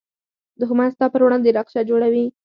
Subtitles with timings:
[0.59, 2.25] دښمن ستا پر وړاندې نقشه جوړوي